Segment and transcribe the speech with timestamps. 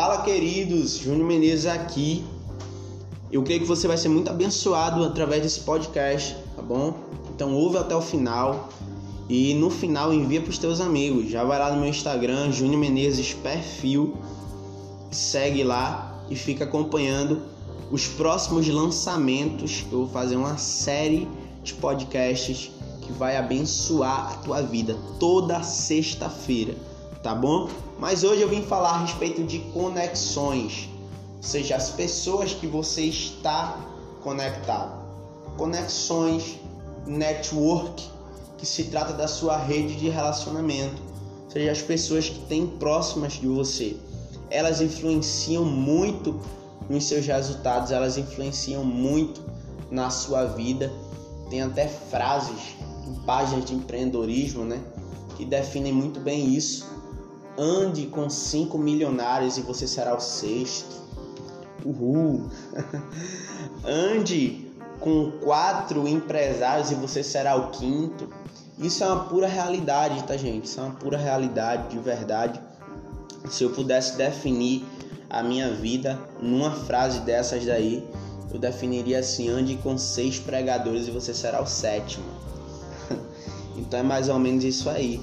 [0.00, 2.24] Fala, queridos, Júnior Menezes aqui.
[3.30, 6.94] Eu creio que você vai ser muito abençoado através desse podcast, tá bom?
[7.34, 8.70] Então ouve até o final
[9.28, 11.28] e no final envia para os teus amigos.
[11.28, 14.16] Já vai lá no meu Instagram, Júnior Menezes Perfil,
[15.10, 17.42] segue lá e fica acompanhando
[17.90, 19.84] os próximos lançamentos.
[19.92, 21.28] Eu vou fazer uma série
[21.62, 22.70] de podcasts
[23.02, 26.74] que vai abençoar a tua vida toda sexta-feira,
[27.22, 27.68] tá bom?
[27.98, 30.88] Mas hoje eu vim falar a respeito de conexões,
[31.36, 33.78] ou seja, as pessoas que você está
[34.22, 35.00] conectado.
[35.56, 36.58] Conexões,
[37.06, 38.08] network,
[38.56, 41.00] que se trata da sua rede de relacionamento,
[41.44, 43.96] ou seja, as pessoas que têm próximas de você.
[44.50, 46.40] Elas influenciam muito
[46.88, 49.42] nos seus resultados, elas influenciam muito
[49.90, 50.92] na sua vida.
[51.48, 54.80] Tem até frases em páginas de empreendedorismo, né,
[55.36, 56.86] que definem muito bem isso.
[57.62, 60.96] Ande com cinco milionários e você será o sexto.
[61.84, 62.48] Uhul!
[63.84, 64.66] Ande
[64.98, 68.30] com quatro empresários e você será o quinto.
[68.78, 70.64] Isso é uma pura realidade, tá, gente?
[70.64, 72.58] Isso é uma pura realidade, de verdade.
[73.50, 74.82] Se eu pudesse definir
[75.28, 78.08] a minha vida numa frase dessas daí,
[78.50, 82.24] eu definiria assim: ande com seis pregadores e você será o sétimo.
[83.76, 85.20] então é mais ou menos isso aí.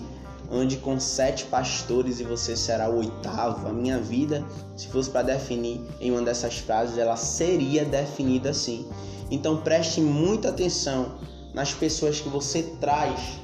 [0.52, 3.68] Ande com sete pastores e você será o oitavo.
[3.68, 4.46] A minha vida,
[4.76, 8.88] se fosse para definir em uma dessas frases, ela seria definida assim.
[9.30, 11.18] Então preste muita atenção
[11.54, 13.40] nas pessoas que você traz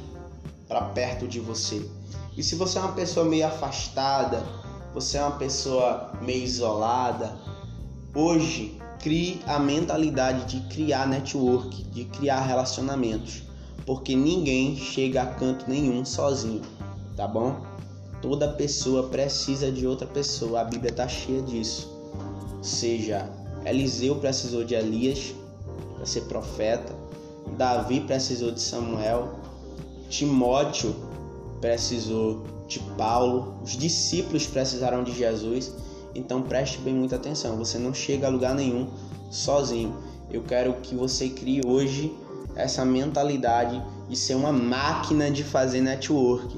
[0.68, 1.86] para perto de você.
[2.38, 4.44] E se você é uma pessoa meio afastada,
[4.94, 7.36] você é uma pessoa meio isolada,
[8.16, 13.44] hoje crie a mentalidade de criar network, de criar relacionamentos,
[13.86, 16.62] porque ninguém chega a canto nenhum sozinho,
[17.16, 17.62] tá bom?
[18.22, 21.92] Toda pessoa precisa de outra pessoa, a Bíblia está cheia disso.
[22.62, 23.30] Seja
[23.66, 25.34] Eliseu precisou de Elias
[25.96, 26.94] para ser profeta,
[27.58, 29.40] Davi precisou de Samuel,
[30.10, 30.96] Timóteo
[31.60, 35.74] precisou de Paulo, os discípulos precisaram de Jesus.
[36.16, 38.88] Então preste bem muita atenção, você não chega a lugar nenhum
[39.30, 39.96] sozinho.
[40.30, 42.16] Eu quero que você crie hoje
[42.56, 46.58] essa mentalidade de ser uma máquina de fazer network,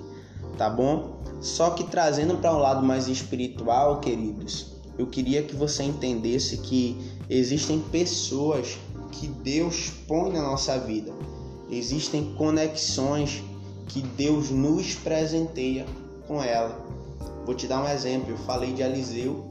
[0.56, 1.18] tá bom?
[1.42, 6.98] Só que trazendo para um lado mais espiritual, queridos, eu queria que você entendesse que
[7.30, 8.78] existem pessoas
[9.12, 11.12] que Deus põe na nossa vida.
[11.70, 13.44] Existem conexões
[13.88, 15.86] que Deus nos presenteia
[16.28, 16.84] com ela.
[17.46, 18.32] Vou te dar um exemplo.
[18.32, 19.46] Eu falei de Eliseu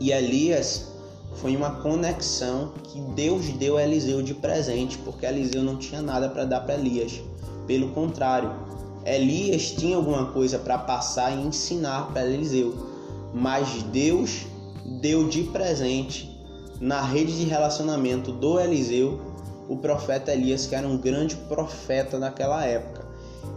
[0.00, 0.90] e Elias
[1.36, 6.28] foi uma conexão que Deus deu a Eliseu de presente, porque Eliseu não tinha nada
[6.28, 7.20] para dar para Elias.
[7.66, 8.50] Pelo contrário,
[9.04, 12.74] Elias tinha alguma coisa para passar e ensinar para Eliseu,
[13.34, 14.46] mas Deus
[15.00, 16.30] deu de presente
[16.80, 19.20] na rede de relacionamento do Eliseu
[19.68, 23.06] o profeta Elias, que era um grande profeta naquela época.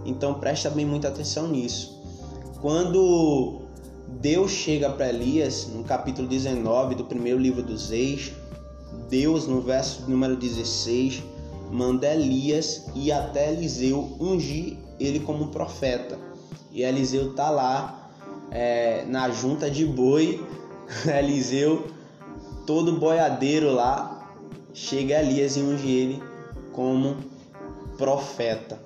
[0.06, 2.00] Então presta bem muita atenção nisso.
[2.62, 3.62] Quando
[4.22, 8.32] Deus chega para Elias, no capítulo 19 do primeiro livro dos Reis,
[9.10, 11.24] Deus, no verso número 16,
[11.74, 16.20] manda Elias ir até Eliseu ungir ele como profeta.
[16.72, 18.12] E Eliseu tá lá
[18.52, 20.46] é, na junta de boi,
[21.06, 21.88] Eliseu
[22.68, 24.32] todo boiadeiro lá,
[24.72, 26.24] chega Elias e unge ele
[26.72, 27.18] como
[27.98, 28.80] profeta.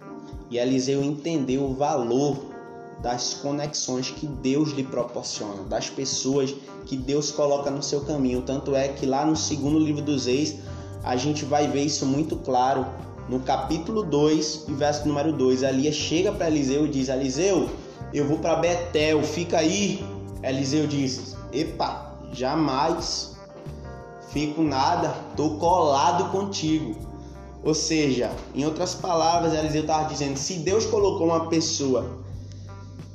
[0.49, 2.37] E Eliseu entendeu o valor
[3.01, 6.55] das conexões que Deus lhe proporciona, das pessoas
[6.85, 8.41] que Deus coloca no seu caminho.
[8.43, 10.55] Tanto é que lá no segundo livro dos Reis,
[11.03, 12.85] a gente vai ver isso muito claro.
[13.29, 17.69] No capítulo 2 e verso número 2, Elias chega para Eliseu e diz: Eliseu,
[18.13, 20.05] eu vou para Betel, fica aí.
[20.41, 23.37] Eliseu diz: Epa, jamais
[24.29, 26.95] fico nada, tô colado contigo.
[27.63, 32.19] Ou seja, em outras palavras, Eliseu estava dizendo: se Deus colocou uma pessoa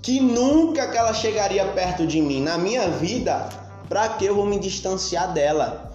[0.02, 3.49] que nunca que ela chegaria perto de mim na minha vida,
[3.88, 5.91] para que eu vou me distanciar dela?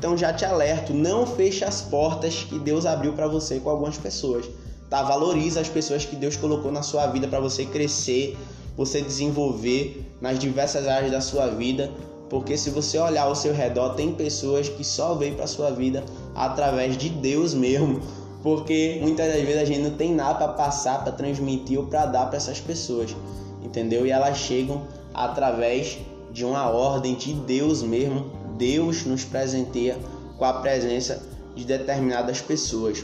[0.00, 3.98] Então já te alerto, não feche as portas que Deus abriu para você com algumas
[3.98, 4.46] pessoas.
[4.88, 5.02] Tá?
[5.02, 8.34] Valoriza as pessoas que Deus colocou na sua vida para você crescer,
[8.78, 11.90] você desenvolver nas diversas áreas da sua vida,
[12.30, 16.02] porque se você olhar ao seu redor, tem pessoas que só vêm para sua vida
[16.34, 18.00] através de Deus mesmo,
[18.42, 22.06] porque muitas das vezes a gente não tem nada para passar, para transmitir ou para
[22.06, 23.14] dar para essas pessoas,
[23.62, 24.06] entendeu?
[24.06, 24.80] E elas chegam
[25.12, 25.98] através
[26.32, 28.39] de uma ordem de Deus mesmo.
[28.60, 29.98] Deus nos presenteia
[30.36, 31.22] com a presença
[31.56, 33.02] de determinadas pessoas.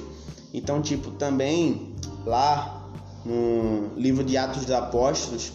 [0.53, 1.94] Então, tipo, também
[2.26, 2.87] lá
[3.25, 5.53] no livro de Atos dos Apóstolos,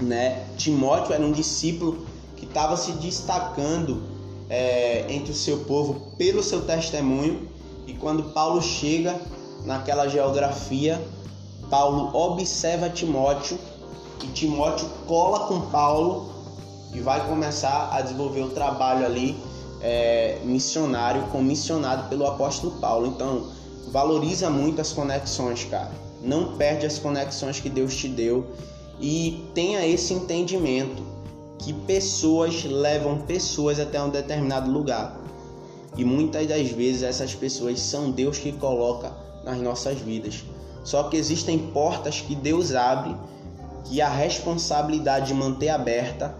[0.00, 4.02] né, Timóteo era um discípulo que estava se destacando
[4.48, 7.46] é, entre o seu povo pelo seu testemunho.
[7.86, 9.20] E quando Paulo chega
[9.66, 11.00] naquela geografia,
[11.68, 13.58] Paulo observa Timóteo
[14.24, 16.39] e Timóteo cola com Paulo
[16.92, 19.36] e vai começar a desenvolver o trabalho ali
[19.80, 23.06] é, missionário, comissionado pelo apóstolo Paulo.
[23.06, 23.48] Então,
[23.90, 25.90] valoriza muito as conexões, cara.
[26.22, 28.46] Não perde as conexões que Deus te deu
[29.00, 31.02] e tenha esse entendimento
[31.58, 35.18] que pessoas levam pessoas até um determinado lugar.
[35.96, 39.12] E muitas das vezes essas pessoas são Deus que coloca
[39.44, 40.44] nas nossas vidas.
[40.84, 43.14] Só que existem portas que Deus abre
[43.84, 46.34] que a responsabilidade de manter aberta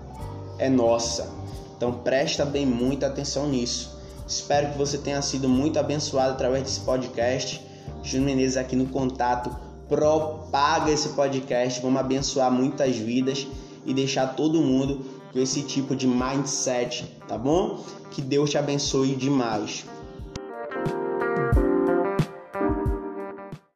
[0.61, 1.29] é nossa.
[1.77, 3.99] Então presta bem muita atenção nisso.
[4.29, 7.61] Espero que você tenha sido muito abençoado através desse podcast.
[8.03, 9.51] Júnior Menezes aqui no contato.
[9.89, 11.81] Propaga esse podcast.
[11.81, 13.47] Vamos abençoar muitas vidas
[13.85, 17.83] e deixar todo mundo com esse tipo de mindset, tá bom?
[18.11, 19.85] Que Deus te abençoe demais.